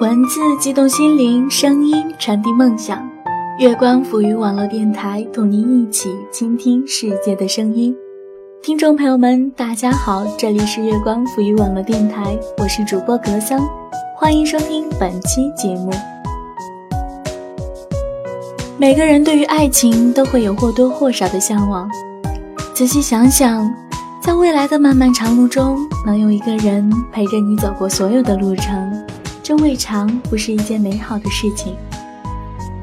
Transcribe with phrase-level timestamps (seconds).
[0.00, 3.08] 文字激动心灵，声音传递梦想。
[3.60, 7.94] 月光抚予网络电台，同您一起倾听世界的声音。
[8.60, 13.60] 听众朋友们，大家好，这里是月光抚予网络电台，我是主播格桑，
[14.16, 15.92] 欢迎收听本期节目。
[18.76, 21.88] 每个人对于爱情都会有或多或少的向往，
[22.74, 23.72] 仔细想想，
[24.20, 28.92] 在未来的漫漫长路中，能有一个人陪着你走过所有的路程。
[29.44, 31.76] 这未尝不是一件美好的事情。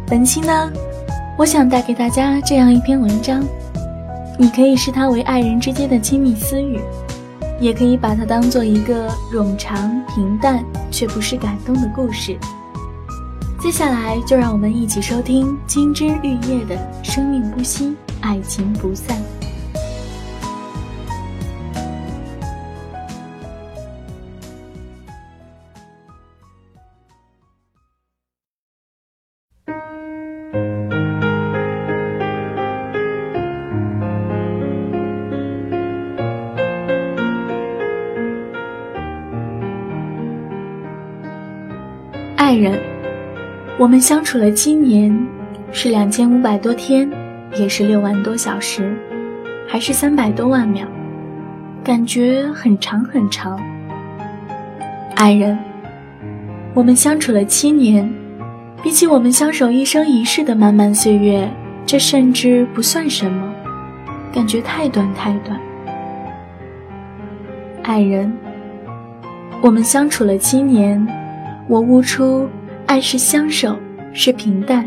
[0.06, 0.72] 本期呢，
[1.36, 3.44] 我想带给大家这样一篇文章，
[4.38, 6.80] 你可以视它为爱人之间的亲密私语，
[7.60, 12.38] 也可以把它当做一个冗长平淡却不失感动的故事。
[13.60, 19.18] 接下来，就让我们一起收听金枝玉叶的《生命不息，爱情不散》。
[42.62, 42.80] 人，
[43.80, 45.18] 我们相处了七年，
[45.72, 47.10] 是两千五百多天，
[47.58, 48.96] 也是六万多小时，
[49.68, 50.86] 还是三百多万秒，
[51.84, 53.60] 感觉很长很长。
[55.16, 55.58] 爱人，
[56.76, 58.08] 我们相处了七年，
[58.84, 61.50] 比起我们相守一生一世的漫漫岁月，
[61.88, 63.52] 这甚至不算什么，
[64.32, 65.60] 感觉太短太短。
[67.82, 68.32] 爱人，
[69.62, 71.21] 我们相处了七年。
[71.72, 72.50] 我悟出，
[72.86, 73.80] 爱是相守，
[74.12, 74.86] 是平淡，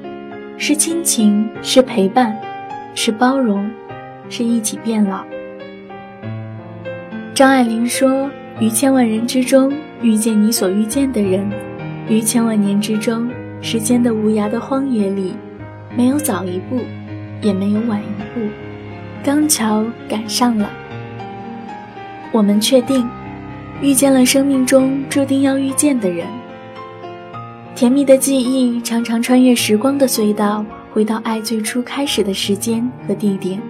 [0.59, 2.37] 是亲情，是陪伴，
[2.95, 3.71] 是包容，
[4.29, 5.25] 是一起变老。
[7.33, 8.31] 张爱玲说
[8.61, 11.50] ：“于千万人之中遇见你所遇见的人，
[12.06, 13.31] 于千万年之中，
[13.62, 15.34] 时间的无涯的荒野里，
[15.97, 16.81] 没有早一步，
[17.41, 18.47] 也没有晚一步，
[19.25, 20.71] 刚巧赶上了。
[22.31, 23.09] 我们确定，
[23.81, 26.27] 遇见了生命中注定要遇见的人。”
[27.75, 33.61] 甜蜜的记忆常常穿越时光的隧道，回到爱最初开始的时间和地点。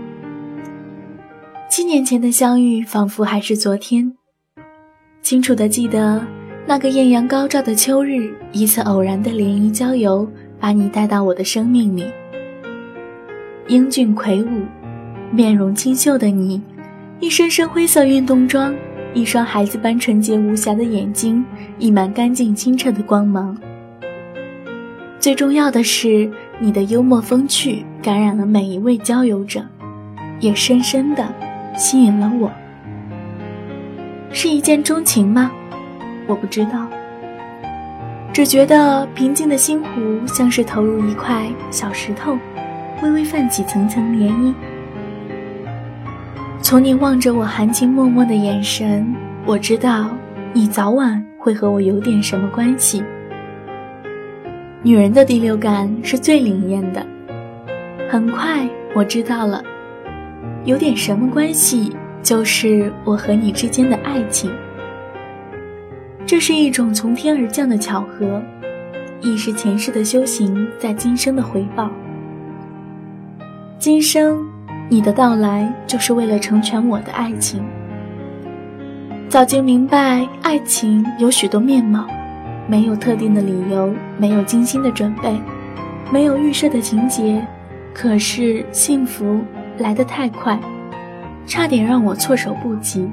[1.71, 4.13] 七年前的相遇仿佛还是昨天，
[5.23, 6.23] 清楚的记得
[6.67, 10.29] 那个艳阳高照的秋日，一次偶然的联谊郊游，
[10.61, 12.05] 把你带到我的生命里。
[13.69, 14.67] 英俊魁梧、
[15.33, 16.61] 面容清秀的你，
[17.21, 18.75] 一身身灰色运动装，
[19.15, 21.43] 一双孩子般纯洁无瑕的眼睛，
[21.79, 23.57] 溢满干净清澈的光芒。
[25.25, 29.65] 最重要的是，你的幽默风趣感染了每一位交友者，
[30.39, 31.27] 也深深的
[31.75, 32.53] 吸引了我。
[34.31, 35.51] 是一见钟情吗？
[36.27, 36.87] 我不知道，
[38.35, 42.37] 只觉得平静的星湖像是投入一块小石头，
[43.03, 44.53] 微微泛起层层涟漪。
[46.61, 49.11] 从你望着我含情脉脉的眼神，
[49.47, 50.11] 我知道
[50.53, 53.03] 你早晚会和我有点什么关系。
[54.87, 57.05] 女人的第六感是最灵验的。
[58.11, 59.65] 很快我知道了，
[60.67, 61.91] 有点什么关系，
[62.23, 64.53] 就是我和你之间的爱情。
[66.27, 68.43] 这是一种从天而降的巧合，
[69.23, 71.91] 亦是前世的修行在今生的回报。
[73.79, 74.47] 今生，
[74.91, 77.65] 你的到来就是为了成全我的爱情。
[79.31, 82.07] 早就明白，爱情有许多面貌。
[82.67, 85.39] 没有特定的理由，没有精心的准备，
[86.11, 87.47] 没有预设的情节，
[87.93, 89.41] 可是幸福
[89.79, 90.59] 来得太快，
[91.47, 93.09] 差点让我措手不及。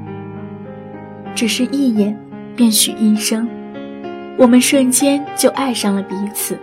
[1.36, 2.18] 只是一眼，
[2.56, 3.48] 便许一生，
[4.38, 6.58] 我们瞬间就爱上了彼此。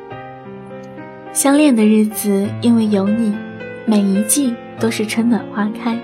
[1.32, 3.34] 相恋的日子，因为有你，
[3.84, 5.94] 每一季都是春暖花开；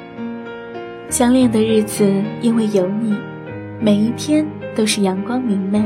[1.08, 3.16] 相恋的日子，因为有你，
[3.80, 5.82] 每一天都是阳光明媚。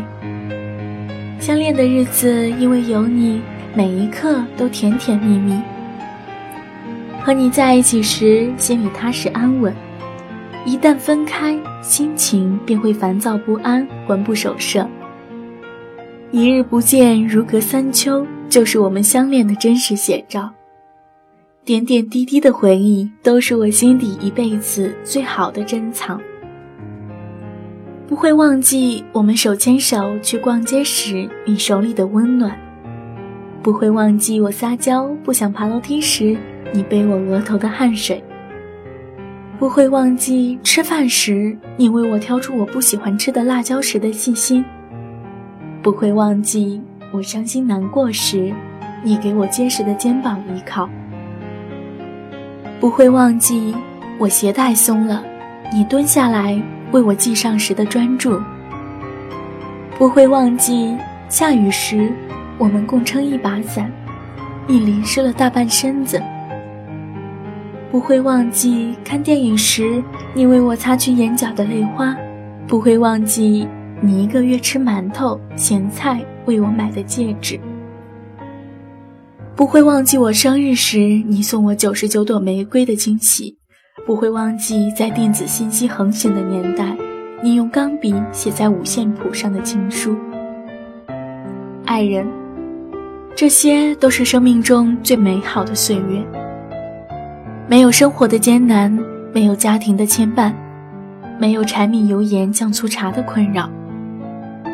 [1.49, 3.41] 相恋的日子，因为有你，
[3.75, 5.59] 每一刻都甜甜蜜蜜。
[7.23, 9.73] 和你在一起时，心里踏实安稳；
[10.67, 14.87] 一旦分开，心情便会烦躁不安，魂不守舍。
[16.33, 20.51] 一日不见，如隔三秋，就是我们相恋的真实写照。
[21.65, 26.21] 点点滴滴的回忆，都是我心底一辈子最好的珍藏。
[28.09, 32.59] 不会忘记我们手牵手去逛街时你手里的温暖，
[33.63, 36.35] 不会忘记我撒娇不想爬楼梯时
[36.73, 38.25] 你背我额头的汗水，
[39.59, 44.65] 不会忘记吃饭时你为我挑出我不喜欢吃的辣椒时的细心，
[45.83, 46.81] 不会忘记
[47.13, 48.55] 我伤心难过时，
[49.03, 50.89] 你给我坚实的肩膀依靠；
[52.81, 53.75] 不会忘记
[54.19, 55.23] 我鞋带松了，
[55.75, 56.59] 你蹲下来
[56.93, 58.41] 为我系上时的专注；
[59.99, 60.97] 不会忘记
[61.29, 62.13] 下雨时
[62.57, 63.93] 我们共撑一把伞，
[64.67, 66.19] 你淋湿了大半身子；
[67.91, 70.03] 不会忘记看电影时
[70.35, 72.15] 你为我擦去眼角的泪花；
[72.67, 73.67] 不会忘记。
[74.01, 77.59] 你一个月吃馒头、咸菜为我买的戒指，
[79.57, 83.59] 不会忘记我生日时你送我九十九朵玫瑰的惊喜，
[84.07, 86.97] 不会忘记在电子信息横行的年代，
[87.43, 90.17] 你用钢笔写在五线谱上的情书。
[91.85, 92.27] 爱人，
[93.35, 96.25] 这些都是生命中最美好的岁月，
[97.67, 98.91] 没有生活的艰难，
[99.33, 100.53] 没有家庭的牵绊，
[101.39, 103.69] 没有柴米油盐酱醋茶的困扰。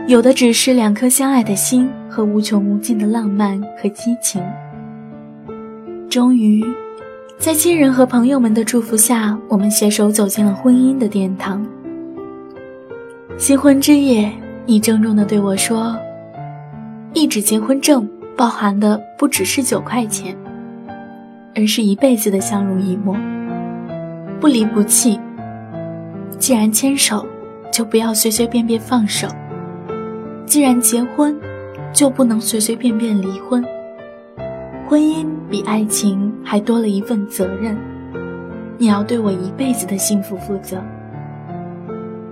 [0.07, 4.43] 有的只是两颗相爱的心和无穷无尽的浪漫和激情。
[6.11, 6.63] 终于，
[7.39, 11.65] 在亲人和朋友们的祝福下，我们携手走进了婚姻的殿堂。
[13.37, 14.33] 新婚之夜，
[14.65, 15.95] 你郑重地对我说
[17.13, 20.35] ：“一纸结婚证包含的不只是九块钱，
[21.55, 23.15] 而是一辈子的相濡以沫，
[24.41, 25.21] 不离不弃。
[26.39, 27.27] 既然牵手，
[27.71, 29.29] 就不要随随便便放手。”
[30.47, 31.37] 既然结婚，
[31.93, 33.63] 就不能随随便便离婚。
[34.95, 37.77] 婚姻比爱情还多了一份责任，
[38.79, 40.81] 你要对我一辈子的幸福负责。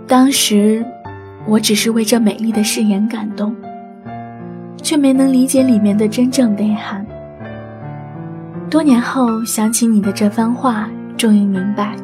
[0.07, 0.87] 当时，
[1.45, 3.53] 我只是为这美丽的誓言感动，
[4.77, 7.05] 却没能理解里面的真正内涵。
[8.71, 11.97] 多年后想起你的这番话，终于明白，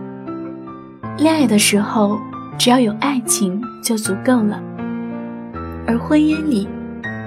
[1.19, 2.19] 恋爱的时候，
[2.59, 4.61] 只要有爱情就足够了。
[5.87, 6.67] 而婚姻里，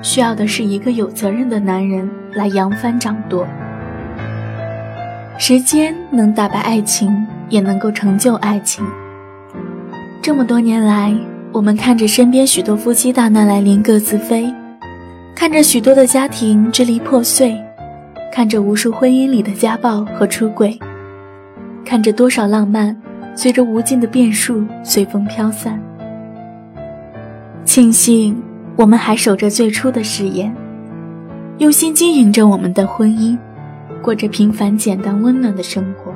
[0.01, 3.45] 需要的是一个有责任的男人来扬帆掌舵。
[5.38, 8.86] 时间能打败爱情，也能够成就爱情。
[10.22, 11.13] 这么多年来，
[11.51, 14.54] 我们看着身边许多夫妻大难来临各自飞，
[15.36, 17.60] 看着许多的家庭支离破碎，
[18.31, 20.78] 看着无数婚姻里的家暴和出轨，
[21.83, 22.95] 看着多少浪漫
[23.36, 25.80] 随着无尽的变数随风飘散。
[27.66, 28.42] 庆幸。
[28.78, 30.51] 我们还守着最初的誓言，
[31.61, 33.37] 用心经营着我们的婚姻，
[34.01, 36.11] 过着平凡、简单、温暖的生活。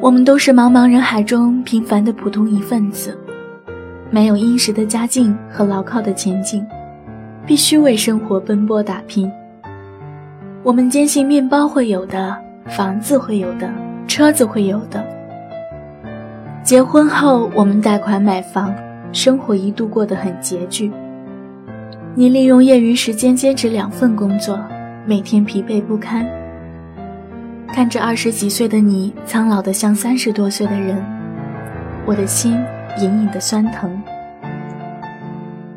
[0.00, 3.14] 我们都是茫茫人海中平凡的普通一份子，
[4.10, 6.64] 没有殷实的家境和牢靠的前景，
[7.46, 9.30] 必须为生活奔波打拼。
[10.62, 12.34] 我们坚信面包会有的，
[12.68, 13.70] 房子会有的，
[14.08, 15.04] 车子会有的。
[16.62, 18.74] 结婚后，我们贷款买房。
[19.12, 20.90] 生活一度过得很拮据。
[22.14, 24.58] 你利用业余时间兼职两份工作，
[25.06, 26.26] 每天疲惫不堪。
[27.68, 31.02] 看着二十几岁的你苍老的像三十多岁的人，
[32.04, 32.52] 我的心
[32.98, 33.90] 隐隐的酸疼。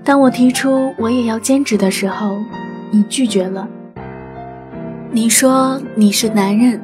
[0.03, 2.37] 当我提出我也要兼职的时候，
[2.91, 3.65] 你拒绝了。
[5.11, 6.81] 你说你是男人，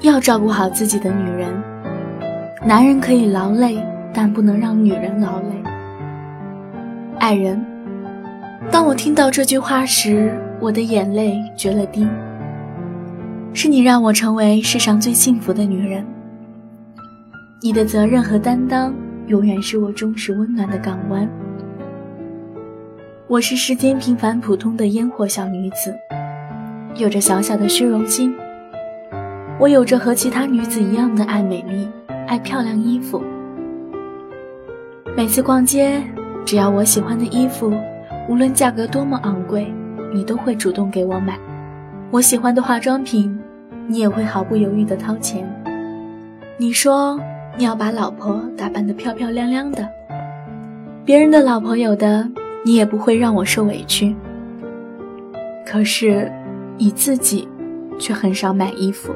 [0.00, 1.48] 要照顾好自己的女人。
[2.66, 3.80] 男人可以劳累，
[4.12, 5.62] 但不能让女人劳累。
[7.20, 7.64] 爱人，
[8.70, 12.06] 当我听到这句话时，我的眼泪决了堤。
[13.54, 16.04] 是你让我成为世上最幸福的女人。
[17.62, 18.94] 你的责任和担当，
[19.26, 21.28] 永远是我忠实温暖的港湾。
[23.26, 25.94] 我是世间平凡普通的烟火小女子，
[26.94, 28.34] 有着小小的虚荣心。
[29.58, 31.88] 我有着和其他女子一样的爱美丽，
[32.26, 33.22] 爱漂亮衣服。
[35.16, 36.02] 每次逛街。
[36.46, 37.70] 只要我喜欢的衣服，
[38.28, 39.72] 无论价格多么昂贵，
[40.12, 41.38] 你都会主动给我买。
[42.10, 43.36] 我喜欢的化妆品，
[43.86, 45.48] 你也会毫不犹豫地掏钱。
[46.58, 47.18] 你说
[47.56, 49.88] 你要把老婆打扮得漂漂亮亮的，
[51.06, 52.28] 别人的老婆有的，
[52.64, 54.14] 你也不会让我受委屈。
[55.66, 56.30] 可是，
[56.76, 57.48] 你自己
[57.98, 59.10] 却很少买衣服，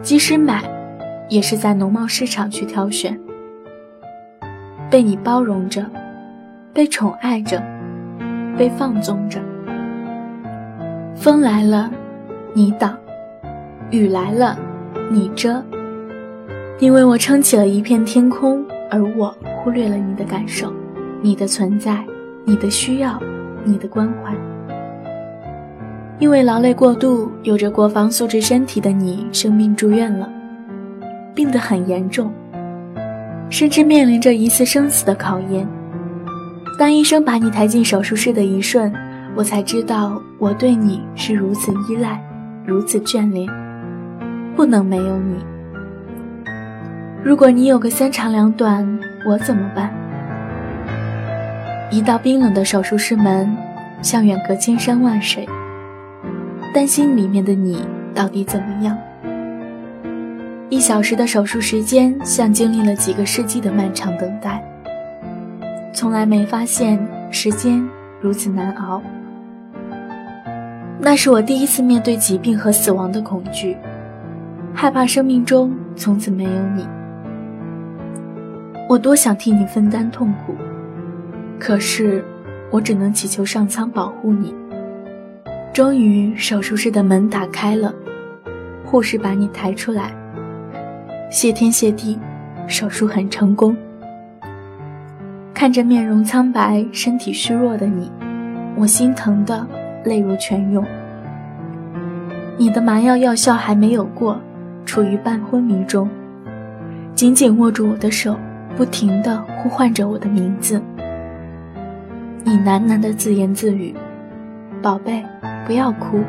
[0.00, 0.64] 即使买，
[1.28, 3.20] 也是在农贸市场去挑选。
[4.90, 5.84] 被你包容着，
[6.72, 7.60] 被宠爱着，
[8.56, 9.40] 被放纵着。
[11.16, 11.90] 风来了，
[12.54, 12.92] 你挡；
[13.90, 14.56] 雨来了，
[15.10, 15.62] 你遮。
[16.78, 20.72] 你为我撑起了一片天空，而我忽略了你的感受、
[21.20, 22.02] 你的存在、
[22.44, 23.20] 你的需要、
[23.64, 24.32] 你的关怀。
[26.20, 30.30] 因为劳累过度，有着国防素质身体的你生病住院了，
[31.34, 32.32] 病得很严重。
[33.50, 35.66] 甚至面临着一次生死的考验，
[36.80, 38.90] 当医生把你抬进手术室的一瞬，
[39.34, 42.18] 我才知道我对你是如此依赖，
[42.64, 43.46] 如此眷恋，
[44.56, 45.34] 不能没有你。
[47.22, 49.92] 如果你有个三长两短，我怎么办？
[51.90, 53.54] 一道冰冷的手术室门，
[54.00, 55.46] 像远隔千山万水。
[56.72, 57.84] 担心里面的你
[58.14, 58.96] 到底怎么样？
[60.70, 64.64] 一小时的手术时间，像经历了几个世纪的漫长等待。
[65.92, 66.98] 从来没发现
[67.30, 67.86] 时间
[68.20, 69.02] 如此难熬。
[70.98, 73.76] 那是我第一次面对疾病和死亡的恐惧，
[74.74, 76.86] 害怕生命中从此没有你。
[78.88, 80.54] 我多想替你分担痛苦，
[81.58, 82.24] 可是
[82.70, 84.54] 我只能祈求上苍保护你。
[85.72, 87.94] 终于，手术室的门打开了，
[88.84, 90.12] 护士把你抬出来。
[91.30, 92.18] 谢天谢地，
[92.66, 93.76] 手术很成功。
[95.60, 98.10] 看着面容苍白、身体虚弱的你，
[98.76, 99.66] 我心疼的
[100.04, 100.82] 泪如泉涌。
[102.56, 104.40] 你的麻药药效还没有过，
[104.86, 106.08] 处于半昏迷中，
[107.14, 108.38] 紧紧握住我的手，
[108.74, 110.80] 不停的呼唤着我的名字。
[112.42, 113.94] 你喃喃的自言自语
[114.80, 115.22] ：“宝贝。”
[115.68, 116.20] 不要哭，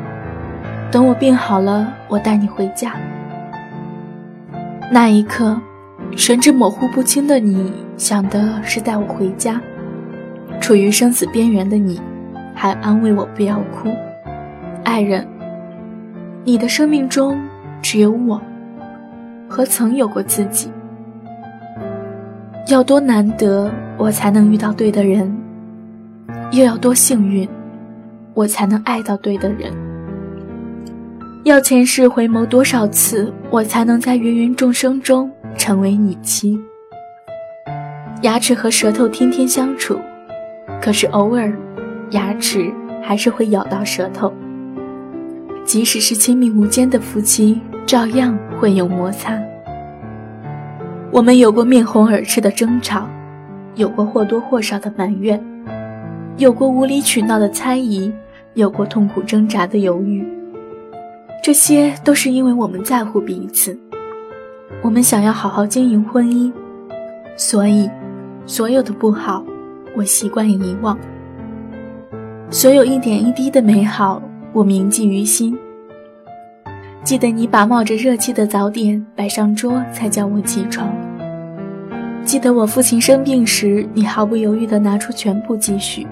[0.90, 2.92] 等我病好了，我带你回家。
[4.90, 5.58] 那一刻，
[6.14, 9.60] 神志模糊不清的你想的是带我回家，
[10.60, 12.00] 处于生死边缘的你，
[12.54, 13.88] 还安慰我不要哭。
[14.84, 15.26] 爱人，
[16.44, 17.40] 你的生命中
[17.80, 18.40] 只有我，
[19.48, 20.70] 何曾有过自己。
[22.68, 25.34] 要多难得，我才能遇到对的人，
[26.52, 27.48] 又要多幸运。
[28.34, 29.72] 我才能爱到对的人。
[31.44, 36.56] 要前世回眸多少次，我才能在芸芸众生中成为你妻？
[38.22, 39.98] 牙齿和舌头天天相处，
[40.80, 41.52] 可是偶尔，
[42.10, 42.72] 牙齿
[43.02, 44.32] 还是会咬到舌头。
[45.64, 49.36] 即使是亲密无间的夫妻，照样会有摩擦。
[51.10, 53.08] 我们有过面红耳赤的争吵，
[53.74, 55.42] 有过或多或少的埋怨。
[56.36, 58.12] 有过无理取闹的猜疑，
[58.54, 60.24] 有过痛苦挣扎的犹豫，
[61.42, 63.76] 这些都是因为我们在乎彼此，
[64.80, 66.52] 我们想要好好经营婚姻，
[67.36, 67.90] 所以，
[68.46, 69.44] 所有的不好，
[69.96, 70.96] 我习惯遗忘；
[72.48, 74.22] 所有一点一滴的美好，
[74.52, 75.58] 我铭记于心。
[77.02, 80.86] 记得你把冒着热气的早点摆上桌，才叫我起床；
[82.24, 86.06] 记得我父亲生病时，你毫不犹豫地拿出全部积蓄。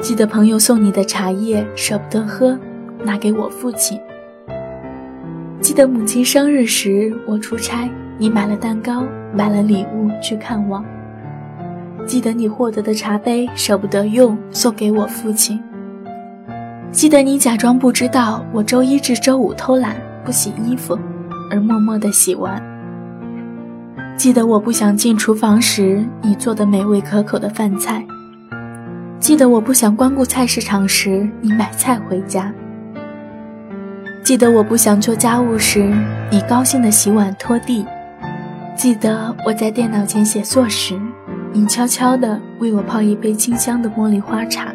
[0.00, 2.56] 记得朋友送你的茶叶舍不得喝，
[3.02, 4.00] 拿给我父亲。
[5.62, 7.88] 记得母亲生日时我出差，
[8.18, 10.84] 你买了蛋糕，买了礼物去看望。
[12.04, 15.62] 记得你获得的茶杯舍不得用，送给我父亲。
[16.90, 20.98] 记得你假装不知道我周一至周五偷懒不洗衣服，
[21.48, 22.60] 而默默的洗完。
[24.16, 28.04] 记得我不想进厨房时，你做的美味可口的饭菜。
[29.20, 32.52] 记得我不想光顾菜市场时，你买菜回家；
[34.32, 35.92] 记得我不想做家务时，
[36.30, 37.84] 你高兴的洗碗拖地；
[38.74, 40.98] 记得我在电脑前写作时，
[41.52, 44.72] 你悄悄的为我泡一杯清香的茉莉花茶。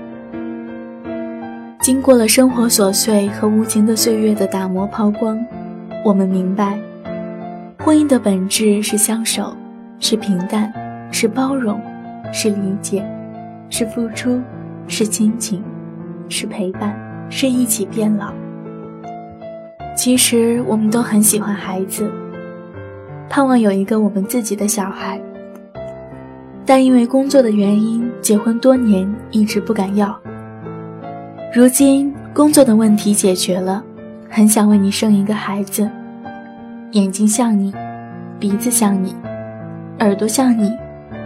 [1.79, 5.43] 经过了生活琐碎和无情的岁月的打磨抛光，
[6.05, 6.77] 我们明白，
[7.79, 9.57] 婚姻的本质是相守，
[9.99, 10.71] 是平淡，
[11.11, 11.81] 是包容，
[12.31, 13.03] 是理解。
[13.71, 14.39] 是付出，
[14.87, 15.63] 是亲情，
[16.29, 16.95] 是陪伴，
[17.27, 18.31] 是一起变老。
[19.97, 22.07] 其实我们都很喜欢孩子，
[23.27, 25.19] 盼望有一个我们自己的小孩，
[26.63, 30.15] 但因为工作的原因，结婚多年一直不敢要。
[31.51, 33.83] 如今工作的问题解决了，
[34.29, 35.89] 很想为你生一个孩子，
[36.91, 37.73] 眼睛像你，
[38.39, 39.15] 鼻子像你，
[39.99, 40.71] 耳朵像你，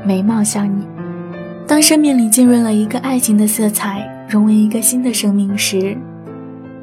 [0.05, 0.87] 眉毛像你。
[1.67, 5.97] 当生命里浸润了一个爱情的色彩，融为一个新的生命时，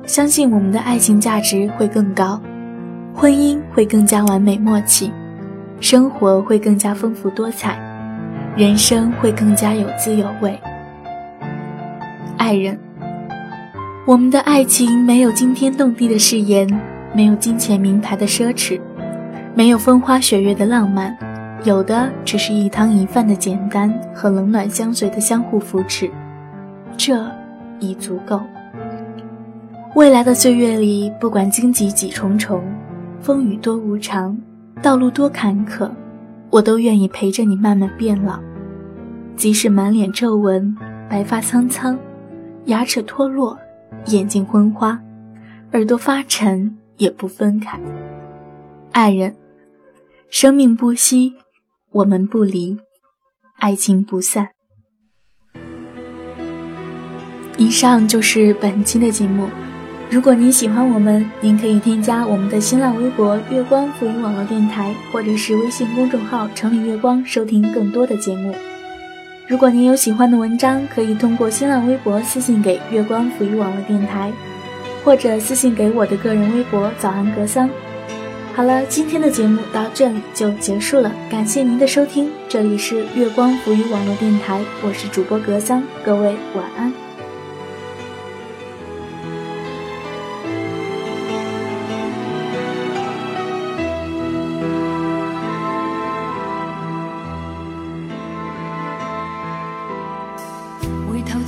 [0.07, 2.41] 相信我们的爱情价值会更高，
[3.15, 5.13] 婚姻会更加完美默契，
[5.81, 7.79] 生活会更加丰富多彩，
[8.57, 10.59] 人生会更加有滋有味。
[12.37, 12.79] 爱人，
[14.07, 16.67] 我们的爱情没有惊天动地的誓言，
[17.13, 18.81] 没有金钱名牌的奢侈，
[19.55, 21.17] 没有风花雪月的浪漫。
[21.65, 26.09] 有的只是一汤一饭的简单和冷暖相随的相互扶持，
[26.97, 27.21] 这
[27.81, 28.41] 已足够。
[29.99, 32.63] 未来的岁月里，不管荆棘几重重，
[33.21, 34.39] 风雨多无常，
[34.81, 35.91] 道路多坎坷，
[36.51, 38.39] 我都愿意陪着你慢慢变老，
[39.35, 40.73] 即使满脸皱纹，
[41.11, 41.99] 白发苍苍，
[42.67, 43.59] 牙齿脱落，
[44.07, 44.97] 眼睛昏花，
[45.73, 47.77] 耳朵发沉，也不分开。
[48.93, 49.35] 爱人，
[50.31, 51.35] 生命不息，
[51.91, 52.79] 我们不离，
[53.57, 54.51] 爱情不散。
[57.57, 59.49] 以上就是本期的节目。
[60.11, 68.55] 如果您喜欢我们，您可以添加我们的新浪微博“月光浮云网络电台”或者是微信公众号“城里月光”收听更多的节目。
[69.47, 74.33] 如果您有喜欢的文章，可以通过新浪微博私信给“月光浮云网络电台”，
[75.05, 77.69] 或者私信给我的个人微博“早安格桑”。
[78.57, 87.08] 好了，今天的节目到这里就结束了，感谢您的收听，这里是月光浮云网络电台，我是主播格桑，各位晚安。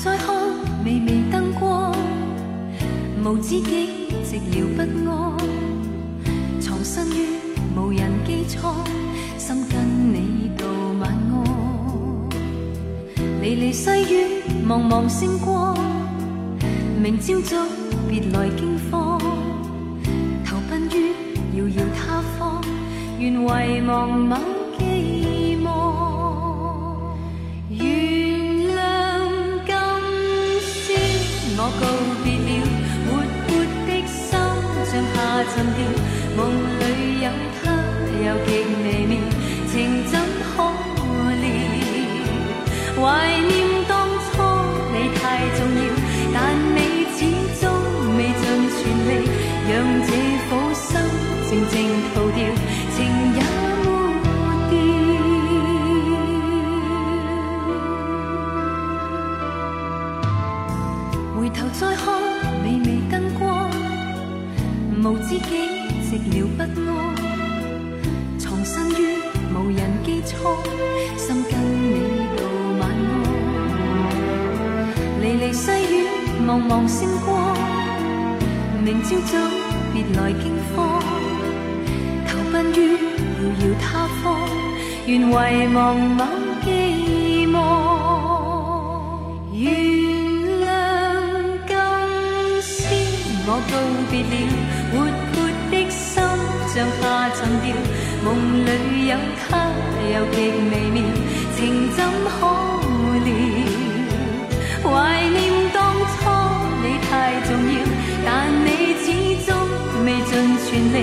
[0.02, 0.34] 再看
[0.82, 1.92] 微微灯光
[3.22, 3.86] 无止境
[4.24, 4.80] 寂寥不
[5.10, 5.36] 安，
[6.58, 7.26] 藏身于
[7.76, 8.74] 无人机舱，
[9.36, 9.78] 心跟
[10.10, 10.64] 你道
[10.98, 11.44] 晚安。
[13.42, 15.76] 离离细雨，茫茫星光，
[16.98, 17.58] 明朝早
[18.08, 19.20] 别来惊慌，
[20.46, 21.12] 投奔于
[21.58, 22.64] 遥遥他方，
[23.18, 24.36] 愿遗忘某
[31.80, 31.86] 告
[32.22, 32.66] 别了
[33.06, 33.08] 活
[33.46, 33.48] 泼
[33.86, 34.18] 的心
[34.90, 35.16] 像下
[35.54, 35.78] 沉掉
[65.10, 65.42] 无知己
[66.06, 67.18] 寂寥不安，
[68.38, 69.18] 藏身于
[69.52, 70.38] 无人机舱，
[71.18, 72.40] 心跟你道
[72.78, 73.12] 晚安。
[75.20, 76.06] 离离细雨，
[76.46, 77.56] 茫茫星光，
[78.84, 79.36] 明朝早
[79.92, 80.44] 别来惊
[80.76, 81.02] 慌，
[82.28, 84.38] 投奔于遥遥他方，
[85.08, 85.32] 愿遗
[85.74, 86.24] 忘某
[86.62, 87.58] 寄望。
[89.52, 89.74] 原
[90.62, 90.64] 谅
[91.66, 91.74] 今
[92.62, 92.78] 宵
[93.48, 93.72] 我告
[94.08, 94.79] 别了。
[98.24, 98.68] 梦里
[99.08, 99.16] 有
[99.48, 99.72] 他
[100.12, 100.36] 又极
[100.70, 101.02] 微妙，
[101.56, 101.58] 情
[101.96, 102.38] 怎可
[103.24, 103.28] 料？
[104.82, 104.88] 怀
[105.28, 105.38] 念
[105.72, 106.18] 当初
[106.82, 107.10] 你太
[107.46, 107.76] 重要，
[108.24, 108.28] 但
[108.64, 108.68] 你
[109.02, 109.06] 始
[109.46, 109.48] 终
[110.04, 110.30] 未尽
[110.66, 110.96] 全力，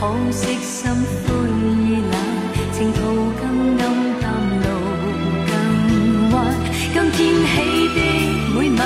[0.00, 2.14] 可惜心灰意冷
[2.72, 3.00] 情途
[3.40, 3.42] 更
[3.78, 3.82] 暗
[4.20, 4.30] 淡
[4.62, 4.66] 路
[5.48, 6.36] 更弯
[6.94, 7.52] 今天起
[7.96, 7.98] 的
[8.54, 8.80] 每晚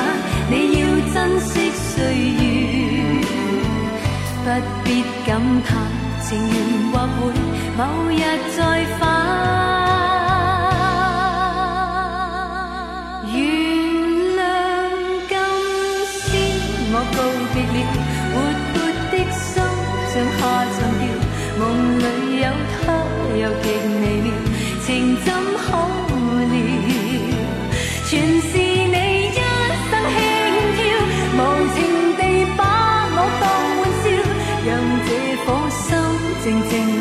[0.48, 3.20] 你要珍惜岁月
[4.42, 4.46] 不
[4.82, 5.70] 必感叹
[6.22, 6.56] 情缘
[6.90, 7.32] 或会
[7.76, 8.22] 某日
[8.56, 9.21] 再返。
[36.42, 36.91] 静静。